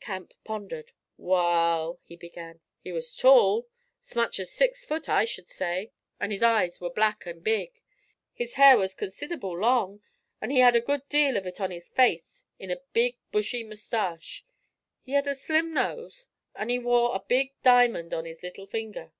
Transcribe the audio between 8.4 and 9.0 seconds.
hair was